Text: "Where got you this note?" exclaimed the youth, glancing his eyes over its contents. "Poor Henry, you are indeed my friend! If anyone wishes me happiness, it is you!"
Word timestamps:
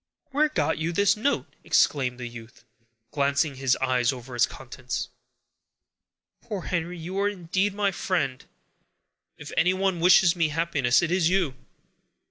"Where 0.31 0.49
got 0.49 0.79
you 0.79 0.91
this 0.91 1.15
note?" 1.15 1.45
exclaimed 1.63 2.19
the 2.19 2.25
youth, 2.27 2.65
glancing 3.11 3.53
his 3.57 3.75
eyes 3.75 4.11
over 4.11 4.35
its 4.35 4.47
contents. 4.47 5.09
"Poor 6.41 6.63
Henry, 6.63 6.97
you 6.97 7.19
are 7.19 7.29
indeed 7.29 7.75
my 7.75 7.91
friend! 7.91 8.43
If 9.37 9.51
anyone 9.55 9.99
wishes 9.99 10.35
me 10.35 10.47
happiness, 10.47 11.03
it 11.03 11.11
is 11.11 11.29
you!" 11.29 11.53